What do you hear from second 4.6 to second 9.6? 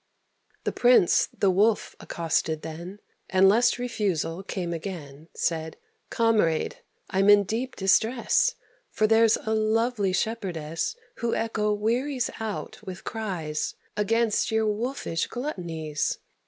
again, Said, "Comrade, I'm in deep distress, For there's a